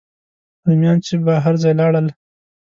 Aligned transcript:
رومیان 0.65 0.97
چې 1.05 1.13
به 1.25 1.33
هر 1.45 1.55
ځای 1.61 1.73
لاړل. 1.79 2.07